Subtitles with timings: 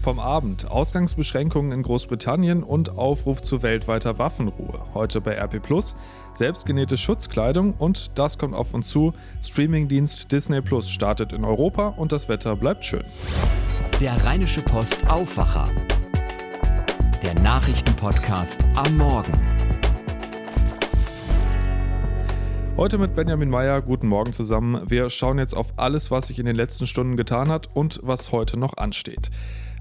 [0.00, 4.80] Vom Abend Ausgangsbeschränkungen in Großbritannien und Aufruf zu weltweiter Waffenruhe.
[4.94, 5.94] Heute bei RP Plus
[6.32, 9.12] selbstgenähte Schutzkleidung und das kommt auf uns zu.
[9.42, 13.04] Streamingdienst Disney Plus startet in Europa und das Wetter bleibt schön.
[14.00, 15.68] Der Rheinische Post Aufwacher.
[17.22, 19.34] Der Nachrichtenpodcast am Morgen.
[22.78, 23.82] Heute mit Benjamin Meyer.
[23.82, 24.88] Guten Morgen zusammen.
[24.88, 28.32] Wir schauen jetzt auf alles, was sich in den letzten Stunden getan hat und was
[28.32, 29.30] heute noch ansteht.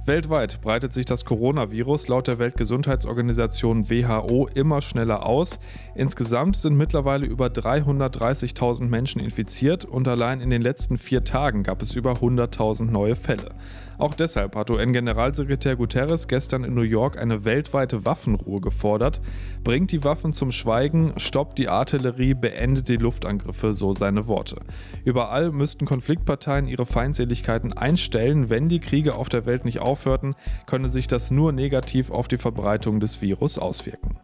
[0.05, 5.59] Weltweit breitet sich das Coronavirus laut der Weltgesundheitsorganisation WHO immer schneller aus.
[5.93, 11.81] Insgesamt sind mittlerweile über 330.000 Menschen infiziert und allein in den letzten vier Tagen gab
[11.81, 13.51] es über 100.000 neue Fälle.
[13.99, 19.19] Auch deshalb hat UN-Generalsekretär Guterres gestern in New York eine weltweite Waffenruhe gefordert.
[19.65, 24.61] Bringt die Waffen zum Schweigen, stoppt die Artillerie, beendet die Luftangriffe, so seine Worte.
[25.03, 28.49] Überall müssten Konfliktparteien ihre Feindseligkeiten einstellen.
[28.49, 30.35] Wenn die Kriege auf der Welt nicht aufhörten,
[30.65, 34.17] könne sich das nur negativ auf die Verbreitung des Virus auswirken.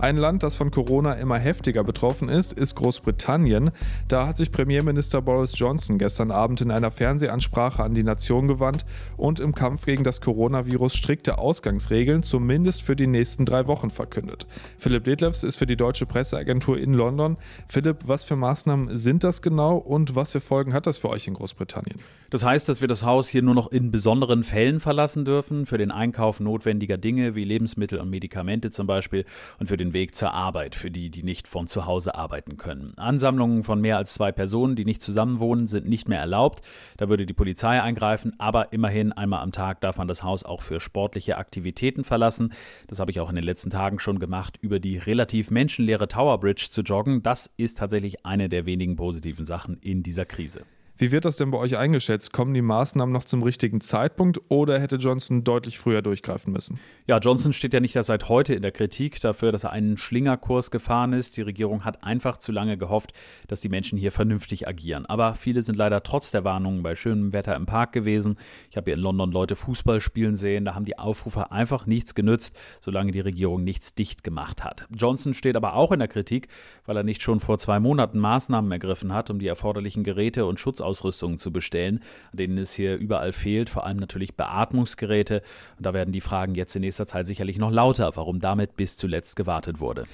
[0.00, 3.70] Ein Land, das von Corona immer heftiger betroffen ist, ist Großbritannien.
[4.08, 8.86] Da hat sich Premierminister Boris Johnson gestern Abend in einer Fernsehansprache an die Nation gewandt
[9.18, 14.46] und im Kampf gegen das Coronavirus strikte Ausgangsregeln zumindest für die nächsten drei Wochen verkündet.
[14.78, 17.36] Philipp Detlefs ist für die deutsche Presseagentur in London.
[17.68, 21.28] Philipp, was für Maßnahmen sind das genau und was für Folgen hat das für euch
[21.28, 21.98] in Großbritannien?
[22.30, 25.76] Das heißt, dass wir das Haus hier nur noch in besonderen Fällen verlassen dürfen, für
[25.76, 29.26] den Einkauf notwendiger Dinge wie Lebensmittel und Medikamente zum Beispiel
[29.58, 32.94] und für den Weg zur Arbeit für die, die nicht von zu Hause arbeiten können.
[32.96, 36.62] Ansammlungen von mehr als zwei Personen, die nicht zusammenwohnen, sind nicht mehr erlaubt.
[36.96, 40.62] Da würde die Polizei eingreifen, aber immerhin einmal am Tag darf man das Haus auch
[40.62, 42.52] für sportliche Aktivitäten verlassen.
[42.88, 46.38] Das habe ich auch in den letzten Tagen schon gemacht, über die relativ menschenleere Tower
[46.40, 47.22] Bridge zu joggen.
[47.22, 50.62] Das ist tatsächlich eine der wenigen positiven Sachen in dieser Krise.
[51.00, 52.30] Wie wird das denn bei euch eingeschätzt?
[52.30, 56.78] Kommen die Maßnahmen noch zum richtigen Zeitpunkt oder hätte Johnson deutlich früher durchgreifen müssen?
[57.08, 59.96] Ja, Johnson steht ja nicht erst seit heute in der Kritik dafür, dass er einen
[59.96, 61.38] Schlingerkurs gefahren ist.
[61.38, 63.14] Die Regierung hat einfach zu lange gehofft,
[63.48, 65.06] dass die Menschen hier vernünftig agieren.
[65.06, 68.36] Aber viele sind leider trotz der Warnungen bei schönem Wetter im Park gewesen.
[68.68, 70.66] Ich habe hier in London Leute Fußball spielen sehen.
[70.66, 74.86] Da haben die Aufrufe einfach nichts genützt, solange die Regierung nichts dicht gemacht hat.
[74.94, 76.48] Johnson steht aber auch in der Kritik,
[76.84, 80.60] weil er nicht schon vor zwei Monaten Maßnahmen ergriffen hat, um die erforderlichen Geräte und
[80.60, 82.00] Schutzausrüstung Ausrüstungen zu bestellen,
[82.32, 85.42] denen es hier überall fehlt, vor allem natürlich Beatmungsgeräte.
[85.76, 88.96] Und da werden die Fragen jetzt in nächster Zeit sicherlich noch lauter, warum damit bis
[88.96, 90.04] zuletzt gewartet wurde.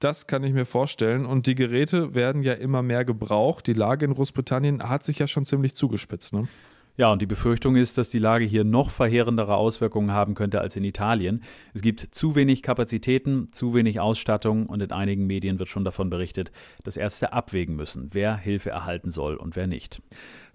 [0.00, 1.24] Das kann ich mir vorstellen.
[1.24, 3.66] Und die Geräte werden ja immer mehr gebraucht.
[3.66, 6.34] Die Lage in Großbritannien hat sich ja schon ziemlich zugespitzt.
[6.34, 6.48] Ne?
[6.96, 10.76] Ja, und die Befürchtung ist, dass die Lage hier noch verheerendere Auswirkungen haben könnte als
[10.76, 11.42] in Italien.
[11.72, 16.08] Es gibt zu wenig Kapazitäten, zu wenig Ausstattung und in einigen Medien wird schon davon
[16.08, 16.52] berichtet,
[16.84, 20.02] dass Ärzte abwägen müssen, wer Hilfe erhalten soll und wer nicht.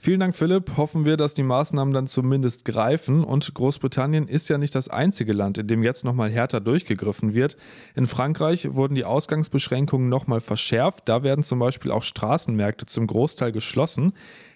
[0.02, 0.78] Vielen Dank, Philipp.
[0.78, 3.26] Hoffen wir, dass die Maßnahmen dann zumindest greifen.
[3.26, 7.58] Und Großbritannien ist ja nicht das einzige Land, in dem jetzt nochmal härter durchgegriffen wird.
[7.96, 11.10] In Frankreich wurden die Ausgangsbeschränkungen nochmal verschärft.
[11.10, 14.14] Da werden zum Beispiel auch Straßenmärkte zum Großteil geschlossen.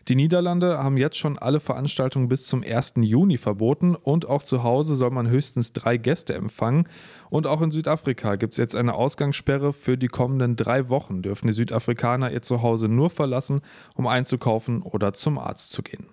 [0.09, 2.95] Die Niederlande haben jetzt schon alle Veranstaltungen bis zum 1.
[2.97, 6.89] Juni verboten und auch zu Hause soll man höchstens drei Gäste empfangen.
[7.29, 9.71] Und auch in Südafrika gibt es jetzt eine Ausgangssperre.
[9.71, 13.61] Für die kommenden drei Wochen dürfen die Südafrikaner ihr Zuhause nur verlassen,
[13.95, 16.07] um einzukaufen oder zum Arzt zu gehen.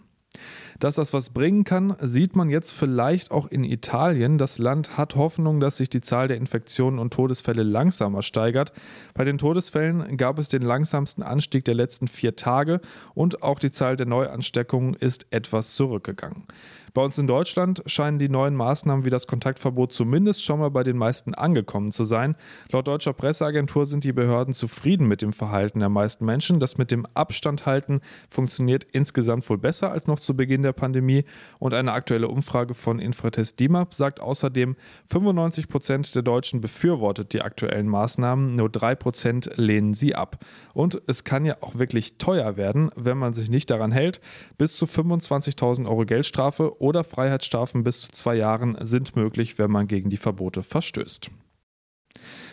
[0.81, 4.39] Dass das was bringen kann, sieht man jetzt vielleicht auch in Italien.
[4.39, 8.73] Das Land hat Hoffnung, dass sich die Zahl der Infektionen und Todesfälle langsamer steigert.
[9.13, 12.81] Bei den Todesfällen gab es den langsamsten Anstieg der letzten vier Tage
[13.13, 16.47] und auch die Zahl der Neuansteckungen ist etwas zurückgegangen.
[16.93, 20.83] Bei uns in Deutschland scheinen die neuen Maßnahmen wie das Kontaktverbot zumindest schon mal bei
[20.83, 22.37] den meisten angekommen zu sein.
[22.73, 26.59] Laut deutscher Presseagentur sind die Behörden zufrieden mit dem Verhalten der meisten Menschen.
[26.59, 31.25] Das mit dem Abstand halten funktioniert insgesamt wohl besser als noch zu Beginn der Pandemie.
[31.59, 34.77] Und eine aktuelle Umfrage von Infratest DIMAP sagt außerdem,
[35.07, 40.45] 95 Prozent der Deutschen befürwortet die aktuellen Maßnahmen, nur drei Prozent lehnen sie ab.
[40.75, 44.21] Und es kann ja auch wirklich teuer werden, wenn man sich nicht daran hält.
[44.59, 49.87] Bis zu 25.000 Euro Geldstrafe oder Freiheitsstrafen bis zu zwei Jahren sind möglich, wenn man
[49.87, 51.31] gegen die Verbote verstößt.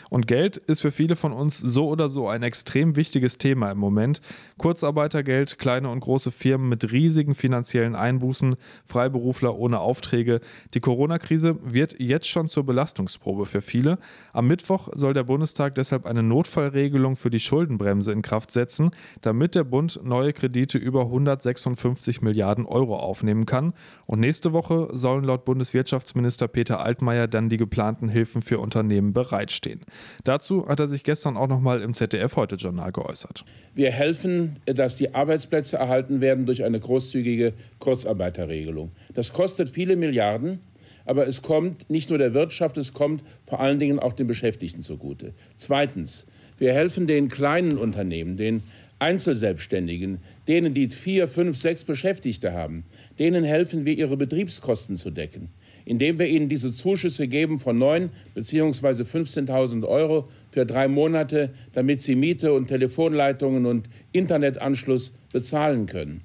[0.10, 3.78] Und Geld ist für viele von uns so oder so ein extrem wichtiges Thema im
[3.78, 4.22] Moment.
[4.58, 8.56] Kurzarbeitergeld, kleine und große Firmen mit riesigen finanziellen Einbußen,
[8.86, 10.40] Freiberufler ohne Aufträge.
[10.74, 13.98] Die Corona-Krise wird jetzt schon zur Belastungsprobe für viele.
[14.34, 19.56] Am Mittwoch soll der Bundestag deshalb eine Notfallregelung für die Schuldenbremse in Kraft setzen, damit
[19.56, 23.74] der Bund neue Kredite über 156 Milliarden Euro aufnehmen kann.
[24.06, 29.82] Und nächste Woche sollen laut Bundeswirtschaftsminister Peter Altmaier dann die geplanten Hilfen für Unternehmen bereitstehen.
[30.24, 33.46] Dazu hat er sich gestern auch nochmal im ZDF-Heute-Journal geäußert.
[33.76, 38.92] Wir helfen, dass die Arbeitsplätze erhalten werden durch eine großzügige Kurzarbeiterregelung.
[39.14, 40.60] Das kostet viele Milliarden.
[41.08, 44.82] aber es kommt nicht nur der Wirtschaft, es kommt vor allen Dingen auch den Beschäftigten
[44.82, 45.34] zugute.
[45.56, 46.28] Zweitens,
[46.58, 48.62] wir helfen den kleinen Unternehmen, den
[49.00, 52.84] Einzelselbstständigen, denen, die vier, fünf, sechs Beschäftigte haben,
[53.20, 55.50] denen helfen wir, ihre Betriebskosten zu decken,
[55.88, 59.04] indem wir ihnen diese Zuschüsse geben von 9 bzw.
[59.04, 66.24] 15.000 Euro für drei Monate, damit sie Miete und Telefonleitungen und Internetanschluss bezahlen können.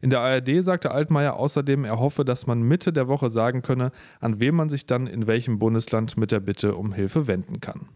[0.00, 3.90] In der ARD sagte Altmaier außerdem, er hoffe, dass man Mitte der Woche sagen könne,
[4.20, 7.88] an wen man sich dann in welchem Bundesland mit der Bitte um Hilfe wenden kann.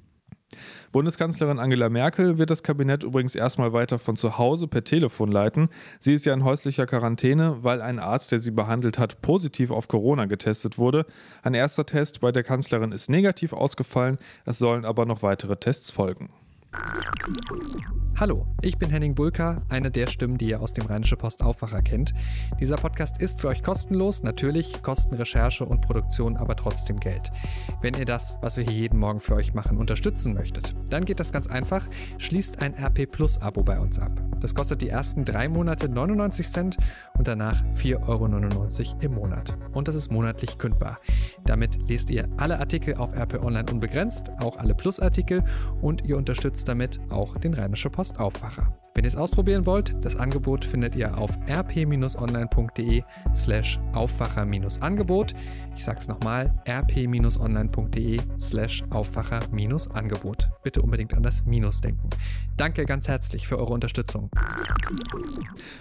[0.92, 5.68] Bundeskanzlerin Angela Merkel wird das Kabinett übrigens erstmal weiter von zu Hause per Telefon leiten.
[6.00, 9.88] Sie ist ja in häuslicher Quarantäne, weil ein Arzt, der sie behandelt hat, positiv auf
[9.88, 11.06] Corona getestet wurde.
[11.42, 15.90] Ein erster Test bei der Kanzlerin ist negativ ausgefallen, es sollen aber noch weitere Tests
[15.90, 16.30] folgen.
[18.16, 21.82] Hallo, ich bin Henning Bulka, eine der Stimmen, die ihr aus dem Rheinische Post Aufwacher
[21.82, 22.14] kennt.
[22.60, 27.32] Dieser Podcast ist für euch kostenlos, natürlich kosten Recherche und Produktion aber trotzdem Geld.
[27.80, 31.18] Wenn ihr das, was wir hier jeden Morgen für euch machen, unterstützen möchtet, dann geht
[31.18, 31.88] das ganz einfach.
[32.18, 34.12] Schließt ein RP Plus Abo bei uns ab.
[34.40, 36.76] Das kostet die ersten drei Monate 99 Cent
[37.18, 39.56] und danach 4,99 Euro im Monat.
[39.72, 41.00] Und das ist monatlich kündbar.
[41.46, 45.42] Damit lest ihr alle Artikel auf RP Online unbegrenzt, auch alle Plus-Artikel
[45.80, 48.83] und ihr unterstützt damit auch den Rheinische Post Aufwacher.
[48.96, 53.02] Wenn ihr es ausprobieren wollt, das Angebot findet ihr auf rp-online.de
[53.34, 55.34] slash Aufwacher-Angebot.
[55.76, 60.48] Ich sag's nochmal, rp-online.de slash Aufwacher-Angebot.
[60.62, 62.08] Bitte unbedingt an das Minus denken.
[62.56, 64.30] Danke ganz herzlich für eure Unterstützung.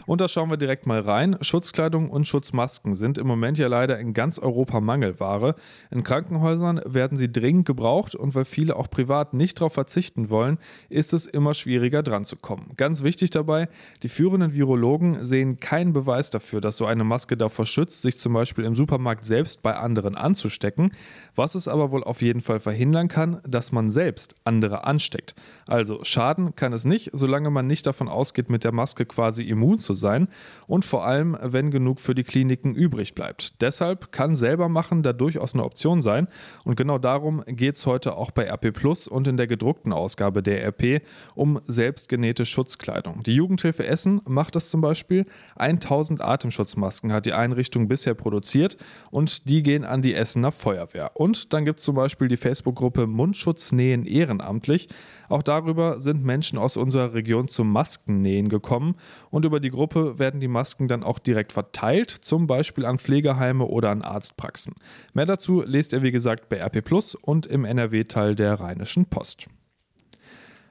[0.07, 1.37] Und da schauen wir direkt mal rein.
[1.41, 5.53] Schutzkleidung und Schutzmasken sind im Moment ja leider in ganz Europa Mangelware.
[5.91, 10.57] In Krankenhäusern werden sie dringend gebraucht und weil viele auch privat nicht darauf verzichten wollen,
[10.89, 12.71] ist es immer schwieriger dran zu kommen.
[12.75, 13.69] Ganz wichtig dabei,
[14.03, 18.33] die führenden Virologen sehen keinen Beweis dafür, dass so eine Maske davor schützt, sich zum
[18.33, 20.93] Beispiel im Supermarkt selbst bei anderen anzustecken.
[21.35, 25.35] Was es aber wohl auf jeden Fall verhindern kann, dass man selbst andere ansteckt.
[25.67, 29.79] Also schaden kann es nicht, solange man nicht davon ausgeht, mit der Maske quasi immun
[29.79, 30.27] zu sein
[30.67, 33.61] und vor allem, wenn genug für die Kliniken übrig bleibt.
[33.61, 36.27] Deshalb kann selber machen da durchaus eine Option sein
[36.63, 40.43] und genau darum geht es heute auch bei RP Plus und in der gedruckten Ausgabe
[40.43, 41.01] der RP
[41.35, 42.92] um selbstgenähte Schutzkleidung.
[43.25, 45.25] Die Jugendhilfe Essen macht das zum Beispiel.
[45.55, 48.77] 1000 Atemschutzmasken hat die Einrichtung bisher produziert
[49.11, 51.11] und die gehen an die Essener Feuerwehr.
[51.15, 54.87] Und dann gibt es zum Beispiel die Facebook-Gruppe Mundschutz nähen ehrenamtlich.
[55.29, 58.95] Auch darüber sind Menschen aus unserer Region zum Maskennähen gekommen
[59.29, 63.65] und über die Gruppe werden die Masken dann auch direkt verteilt, zum Beispiel an Pflegeheime
[63.65, 64.75] oder an Arztpraxen.
[65.13, 69.47] Mehr dazu lest ihr wie gesagt bei RP Plus und im NRW-Teil der Rheinischen Post.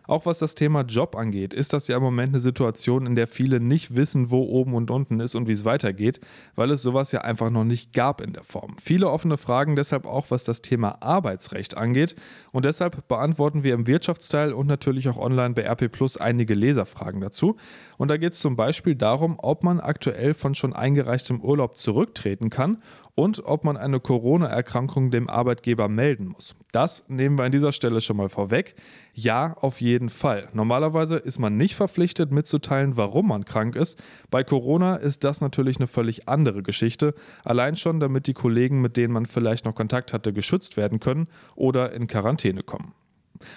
[0.06, 3.28] Auch was das Thema Job angeht, ist das ja im Moment eine Situation, in der
[3.28, 6.20] viele nicht wissen, wo oben und unten ist und wie es weitergeht,
[6.54, 8.76] weil es sowas ja einfach noch nicht gab in der Form.
[8.82, 12.16] Viele offene Fragen deshalb auch, was das Thema Arbeitsrecht angeht.
[12.50, 17.20] Und deshalb beantworten wir im Wirtschaftsteil und natürlich auch online bei RP Plus einige Leserfragen
[17.20, 17.56] dazu.
[17.96, 22.50] Und da geht es zum Beispiel darum, ob man aktuell von schon eingereichtem Urlaub zurücktreten
[22.50, 22.78] kann
[23.14, 26.56] und ob man eine Corona-Erkrankung dem Arbeitgeber melden muss.
[26.72, 28.74] Das nehmen wir an dieser Stelle schon mal vorweg.
[29.14, 30.48] Ja, auf jeden Fall.
[30.54, 34.02] Normalerweise ist man nicht verpflichtet mitzuteilen, warum man krank ist.
[34.30, 37.14] Bei Corona ist das natürlich eine völlig andere Geschichte.
[37.44, 41.28] Allein schon, damit die Kollegen, mit denen man vielleicht noch Kontakt hatte, geschützt werden können
[41.54, 42.94] oder in Quarantäne kommen.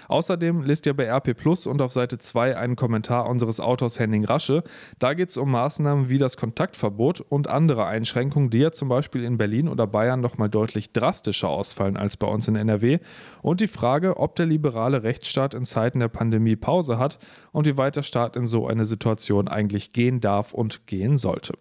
[0.08, 4.26] Außerdem lest ihr bei RP Plus und auf Seite 2 einen Kommentar unseres Autors Henning
[4.26, 4.64] Rasche.
[5.00, 9.24] Da geht es um Maßnahmen wie das Kontaktverbot und andere Einschränkungen, die ja zum Beispiel
[9.24, 13.00] in Berlin oder Bayern nochmal deutlich drastischer ausfallen als bei uns in NRW.
[13.42, 17.20] Und die Frage, ob der liberale Rechtsstaat in Zeiten der Pandemie Pause hat
[17.52, 21.54] und wie weit der Staat in so eine Situation eigentlich gehen darf und gehen sollte.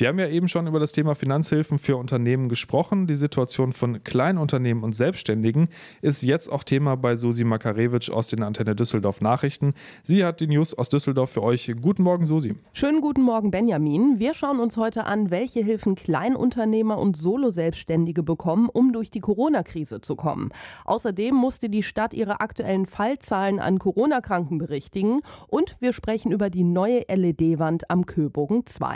[0.00, 3.08] Wir haben ja eben schon über das Thema Finanzhilfen für Unternehmen gesprochen.
[3.08, 5.68] Die Situation von Kleinunternehmen und Selbstständigen
[6.02, 9.74] ist jetzt auch Thema bei Susi Makarewitsch aus den Antenne Düsseldorf Nachrichten.
[10.04, 11.74] Sie hat die News aus Düsseldorf für euch.
[11.82, 12.54] Guten Morgen, Susi.
[12.74, 14.20] Schönen guten Morgen, Benjamin.
[14.20, 20.00] Wir schauen uns heute an, welche Hilfen Kleinunternehmer und Solo-Selbstständige bekommen, um durch die Corona-Krise
[20.00, 20.50] zu kommen.
[20.84, 26.62] Außerdem musste die Stadt ihre aktuellen Fallzahlen an Corona-Kranken berichtigen und wir sprechen über die
[26.62, 28.94] neue LED-Wand am Köbogen 2.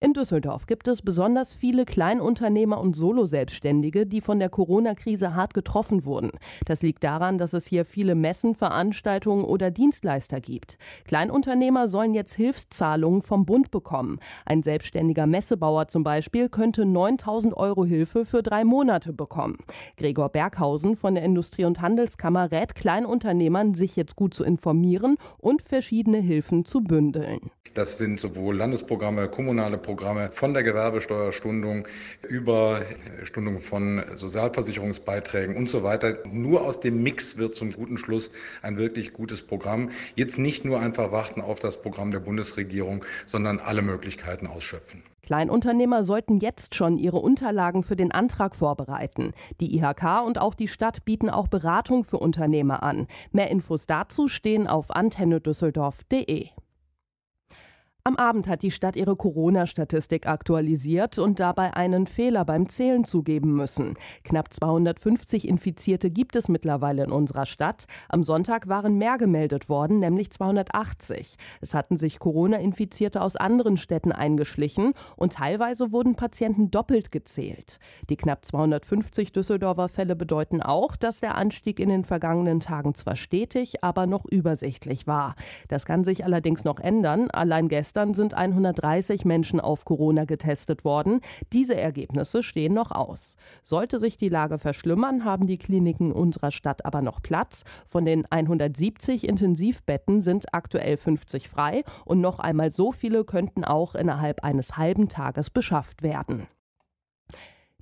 [0.00, 6.04] In Düsseldorf gibt es besonders viele Kleinunternehmer und Soloselbstständige, die von der Corona-Krise hart getroffen
[6.04, 6.30] wurden.
[6.66, 10.78] Das liegt daran, dass es hier viele Messen, Veranstaltungen oder Dienstleister gibt.
[11.04, 14.20] Kleinunternehmer sollen jetzt Hilfszahlungen vom Bund bekommen.
[14.46, 19.58] Ein selbstständiger Messebauer zum Beispiel könnte 9000 Euro Hilfe für drei Monate bekommen.
[19.96, 25.60] Gregor Berghausen von der Industrie- und Handelskammer rät Kleinunternehmern, sich jetzt gut zu informieren und
[25.60, 27.50] verschiedene Hilfen zu bündeln.
[27.74, 31.86] Das sind sowohl Landesprogramme, kommunale Programme von der Gewerbesteuerstundung
[32.28, 32.82] über
[33.24, 36.18] Stundung von Sozialversicherungsbeiträgen und so weiter.
[36.30, 38.30] Nur aus dem Mix wird zum guten Schluss
[38.62, 39.90] ein wirklich gutes Programm.
[40.14, 45.02] Jetzt nicht nur einfach warten auf das Programm der Bundesregierung, sondern alle Möglichkeiten ausschöpfen.
[45.28, 49.34] Kleinunternehmer sollten jetzt schon ihre Unterlagen für den Antrag vorbereiten.
[49.60, 53.06] Die IHK und auch die Stadt bieten auch Beratung für Unternehmer an.
[53.30, 56.48] Mehr Infos dazu stehen auf antennedüsseldorf.de.
[58.08, 63.52] Am Abend hat die Stadt ihre Corona-Statistik aktualisiert und dabei einen Fehler beim Zählen zugeben
[63.52, 63.98] müssen.
[64.24, 67.84] Knapp 250 Infizierte gibt es mittlerweile in unserer Stadt.
[68.08, 71.36] Am Sonntag waren mehr gemeldet worden, nämlich 280.
[71.60, 77.78] Es hatten sich Corona-Infizierte aus anderen Städten eingeschlichen und teilweise wurden Patienten doppelt gezählt.
[78.08, 83.16] Die knapp 250 Düsseldorfer Fälle bedeuten auch, dass der Anstieg in den vergangenen Tagen zwar
[83.16, 85.34] stetig, aber noch übersichtlich war.
[85.68, 87.30] Das kann sich allerdings noch ändern.
[87.30, 91.20] Allein gestern Gestern sind 130 Menschen auf Corona getestet worden.
[91.52, 93.34] Diese Ergebnisse stehen noch aus.
[93.64, 97.64] Sollte sich die Lage verschlimmern, haben die Kliniken unserer Stadt aber noch Platz.
[97.86, 103.96] Von den 170 Intensivbetten sind aktuell 50 frei und noch einmal so viele könnten auch
[103.96, 106.46] innerhalb eines halben Tages beschafft werden.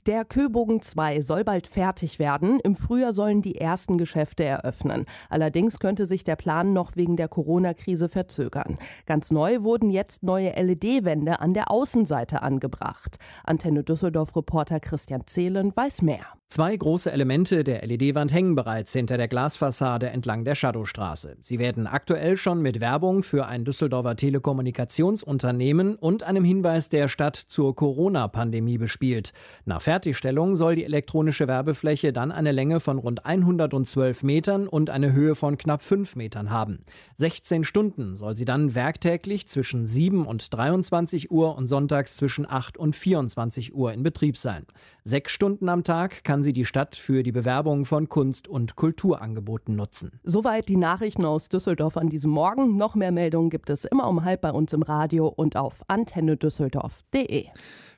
[0.06, 2.60] Der Köbogen 2 soll bald fertig werden.
[2.60, 5.04] Im Frühjahr sollen die ersten Geschäfte eröffnen.
[5.28, 8.78] Allerdings könnte sich der Plan noch wegen der Corona-Krise verzögern.
[9.06, 13.16] Ganz neu wurden jetzt neue LED-Wände an der Außenseite angebracht.
[13.42, 16.26] Antenne Düsseldorf-Reporter Christian Zehlen weiß mehr.
[16.48, 21.36] Zwei große Elemente der LED-Wand hängen bereits hinter der Glasfassade entlang der Shadowstraße.
[21.40, 27.34] Sie werden aktuell schon mit Werbung für ein Düsseldorfer Telekommunikationsunternehmen und einem Hinweis der Stadt
[27.34, 29.32] zur Corona-Pandemie bespielt.
[29.64, 35.14] Nach Fertigstellung soll die elektronische Werbefläche dann eine Länge von rund 112 Metern und eine
[35.14, 36.80] Höhe von knapp 5 Metern haben.
[37.16, 42.76] 16 Stunden soll sie dann werktäglich zwischen 7 und 23 Uhr und sonntags zwischen 8
[42.76, 44.66] und 24 Uhr in Betrieb sein.
[45.08, 49.76] Sechs Stunden am Tag kann sie die Stadt für die Bewerbung von Kunst- und Kulturangeboten
[49.76, 50.18] nutzen.
[50.24, 52.76] Soweit die Nachrichten aus Düsseldorf an diesem Morgen.
[52.76, 57.46] Noch mehr Meldungen gibt es immer um halb bei uns im Radio und auf antennedüsseldorf.de.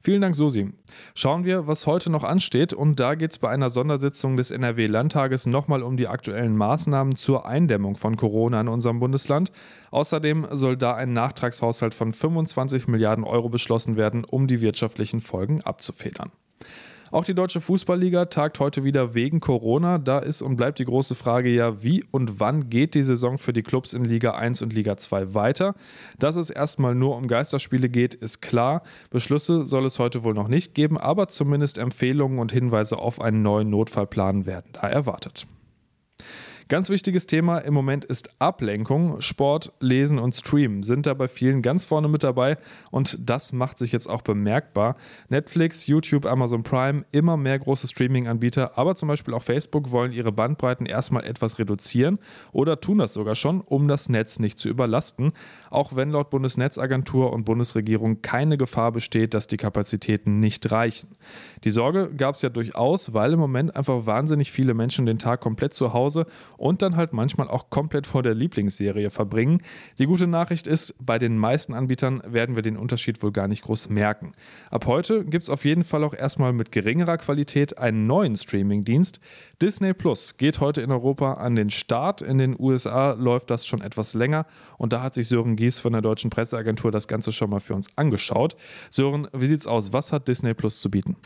[0.03, 0.71] Vielen Dank, Susi.
[1.15, 2.75] Schauen wir, was heute noch ansteht.
[2.75, 7.47] Und da geht es bei einer Sondersitzung des NRW-Landtages nochmal um die aktuellen Maßnahmen zur
[7.47, 9.50] Eindämmung von Corona in unserem Bundesland.
[9.93, 15.62] Außerdem soll da ein Nachtragshaushalt von 25 Milliarden Euro beschlossen werden, um die wirtschaftlichen Folgen
[15.62, 16.33] abzufedern.
[17.11, 19.99] Auch die Deutsche Fußballliga tagt heute wieder wegen Corona.
[19.99, 23.53] Da ist und bleibt die große Frage ja, wie und wann geht die Saison für
[23.53, 25.75] die Clubs in Liga 1 und Liga 2 weiter?
[26.19, 28.83] Dass es erstmal nur um Geisterspiele geht, ist klar.
[29.11, 33.43] Beschlüsse soll es heute wohl noch nicht geben, aber zumindest Empfehlungen und Hinweise auf einen
[33.43, 35.47] neuen Notfallplan werden da erwartet.
[36.68, 39.22] Ganz wichtiges Thema im Moment ist Ablenkung.
[39.22, 42.58] Sport, Lesen und Streamen sind da bei vielen ganz vorne mit dabei
[42.90, 44.96] und das macht sich jetzt auch bemerkbar.
[45.30, 50.30] Netflix, YouTube, Amazon Prime, immer mehr große Streaming-Anbieter, aber zum Beispiel auch Facebook wollen ihre
[50.30, 52.18] Bandbreiten erstmal etwas reduzieren
[52.52, 55.32] oder tun das sogar schon, um das Netz nicht zu überlasten.
[55.70, 61.16] Auch wenn laut Bundesnetzagentur und Bundesregierung keine Gefahr besteht, dass die Kapazitäten nicht reichen.
[61.64, 65.40] Die Sorge gab es ja durchaus, weil im Moment einfach wahnsinnig viele Menschen den Tag
[65.40, 66.26] komplett zu Hause
[66.59, 69.62] und dann halt manchmal auch komplett vor der Lieblingsserie verbringen.
[69.99, 73.62] Die gute Nachricht ist, bei den meisten Anbietern werden wir den Unterschied wohl gar nicht
[73.62, 74.33] groß merken.
[74.71, 79.21] Ab heute gibt es auf jeden Fall auch erstmal mit geringerer Qualität einen neuen Streamingdienst.
[79.62, 82.23] Disney Plus geht heute in Europa an den Start.
[82.23, 84.47] In den USA läuft das schon etwas länger
[84.77, 87.75] und da hat sich Sören Gies von der deutschen Presseagentur das Ganze schon mal für
[87.75, 88.57] uns angeschaut.
[88.91, 89.93] Sören, wie sieht's aus?
[89.93, 91.17] Was hat Disney Plus zu bieten?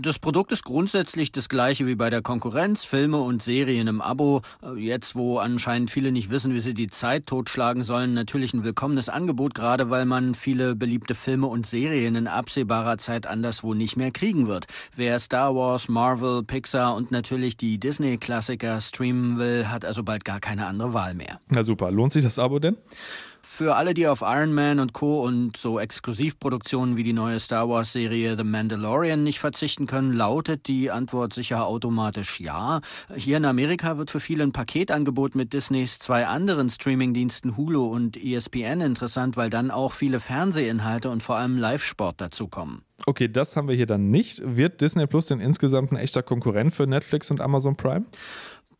[0.00, 4.42] Das Produkt ist grundsätzlich das gleiche wie bei der Konkurrenz, Filme und Serien im Abo.
[4.62, 8.62] Äh, jetzt, wo anscheinend viele nicht wissen, wie sie die Zeit totschlagen sollen, natürlich ein
[8.62, 13.96] willkommenes Angebot, gerade weil man viele beliebte Filme und Serien in absehbarer Zeit anderswo nicht
[13.96, 14.66] mehr kriegen wird.
[14.94, 20.38] Wer Star Wars, Marvel, Pixar und natürlich die Disney-Klassiker streamen will, hat also bald gar
[20.38, 21.40] keine andere Wahl mehr.
[21.50, 22.76] Na super, lohnt sich das Abo denn?
[23.42, 25.24] Für alle, die auf Iron Man und Co.
[25.24, 30.90] und so Exklusivproduktionen wie die neue Star Wars-Serie The Mandalorian nicht verzichten können, lautet die
[30.90, 32.80] Antwort sicher automatisch ja.
[33.14, 38.16] Hier in Amerika wird für viele ein Paketangebot mit Disneys zwei anderen Streamingdiensten Hulu und
[38.16, 42.82] ESPN interessant, weil dann auch viele Fernsehinhalte und vor allem Live-Sport dazukommen.
[43.06, 44.42] Okay, das haben wir hier dann nicht.
[44.44, 48.04] Wird Disney Plus denn insgesamt ein echter Konkurrent für Netflix und Amazon Prime?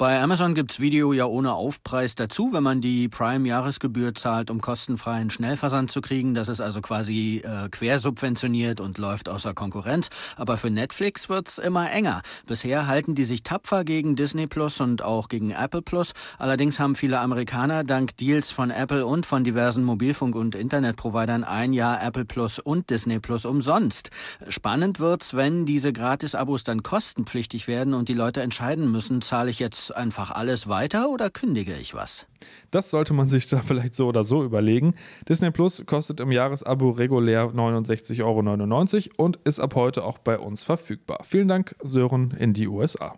[0.00, 5.28] Bei Amazon gibt's Video ja ohne Aufpreis dazu, wenn man die Prime-Jahresgebühr zahlt, um kostenfreien
[5.28, 6.34] Schnellversand zu kriegen.
[6.34, 10.08] Das ist also quasi äh, quersubventioniert und läuft außer Konkurrenz.
[10.36, 12.22] Aber für Netflix wird's immer enger.
[12.46, 16.12] Bisher halten die sich tapfer gegen Disney Plus und auch gegen Apple Plus.
[16.38, 21.72] Allerdings haben viele Amerikaner dank Deals von Apple und von diversen Mobilfunk- und Internetprovidern ein
[21.72, 24.10] Jahr Apple Plus und Disney Plus umsonst.
[24.48, 29.58] Spannend wird's, wenn diese Gratis-Abos dann kostenpflichtig werden und die Leute entscheiden müssen, zahle ich
[29.58, 32.26] jetzt einfach alles weiter oder kündige ich was?
[32.70, 34.94] Das sollte man sich da vielleicht so oder so überlegen.
[35.28, 40.64] Disney Plus kostet im Jahresabo regulär 69,99 Euro und ist ab heute auch bei uns
[40.64, 41.20] verfügbar.
[41.24, 43.14] Vielen Dank, Sören, in die USA.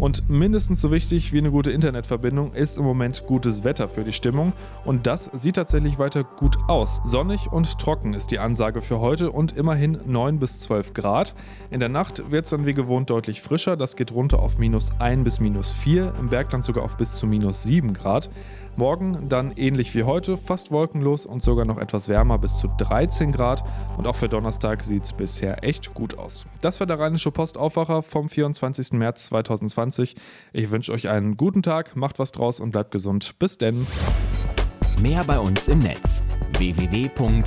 [0.00, 4.12] Und mindestens so wichtig wie eine gute Internetverbindung ist im Moment gutes Wetter für die
[4.12, 4.54] Stimmung.
[4.86, 7.02] Und das sieht tatsächlich weiter gut aus.
[7.04, 11.34] Sonnig und trocken ist die Ansage für heute und immerhin 9 bis 12 Grad.
[11.70, 13.76] In der Nacht wird es dann wie gewohnt deutlich frischer.
[13.76, 17.26] Das geht runter auf minus 1 bis minus 4, im Bergland sogar auf bis zu
[17.26, 18.30] minus 7 Grad.
[18.76, 23.32] Morgen dann ähnlich wie heute, fast wolkenlos und sogar noch etwas wärmer bis zu 13
[23.32, 23.62] Grad.
[23.98, 26.46] Und auch für Donnerstag sieht es bisher echt gut aus.
[26.62, 28.92] Das war der Rheinische Postaufwacher vom 24.
[28.92, 29.32] März
[29.90, 30.14] 2020.
[30.52, 33.38] Ich wünsche euch einen guten Tag, macht was draus und bleibt gesund.
[33.38, 33.86] Bis denn.
[35.00, 36.24] Mehr bei uns im Netz
[36.58, 37.40] www.rp-online.de